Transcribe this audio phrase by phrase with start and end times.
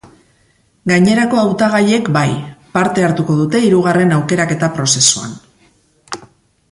[0.91, 2.31] Gainerako hautagaiek bai,
[2.77, 5.41] parte hartuko dute hirugarren aukeraketa prozesuan.